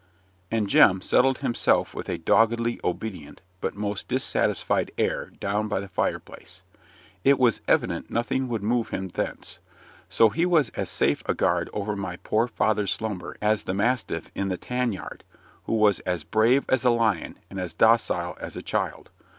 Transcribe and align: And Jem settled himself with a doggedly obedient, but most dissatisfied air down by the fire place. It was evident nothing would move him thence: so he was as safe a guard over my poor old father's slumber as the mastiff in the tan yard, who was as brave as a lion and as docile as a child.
And 0.49 0.67
Jem 0.67 0.99
settled 0.99 1.37
himself 1.37 1.93
with 1.93 2.09
a 2.09 2.17
doggedly 2.17 2.79
obedient, 2.83 3.43
but 3.59 3.75
most 3.75 4.07
dissatisfied 4.07 4.89
air 4.97 5.27
down 5.39 5.67
by 5.67 5.79
the 5.79 5.87
fire 5.87 6.17
place. 6.17 6.63
It 7.23 7.37
was 7.37 7.61
evident 7.67 8.09
nothing 8.09 8.47
would 8.47 8.63
move 8.63 8.89
him 8.89 9.09
thence: 9.09 9.59
so 10.09 10.29
he 10.29 10.43
was 10.43 10.69
as 10.69 10.89
safe 10.89 11.21
a 11.27 11.35
guard 11.35 11.69
over 11.71 11.95
my 11.95 12.17
poor 12.17 12.45
old 12.45 12.51
father's 12.51 12.91
slumber 12.91 13.37
as 13.43 13.61
the 13.61 13.75
mastiff 13.75 14.31
in 14.33 14.47
the 14.47 14.57
tan 14.57 14.91
yard, 14.91 15.23
who 15.65 15.73
was 15.75 15.99
as 15.99 16.23
brave 16.23 16.65
as 16.67 16.83
a 16.83 16.89
lion 16.89 17.37
and 17.51 17.59
as 17.59 17.71
docile 17.71 18.35
as 18.41 18.55
a 18.55 18.63
child. 18.63 19.11